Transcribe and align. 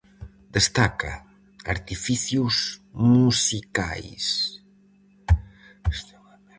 Destaca 0.57 1.13
"Artificios 1.73 2.55
musicais". 2.91 4.25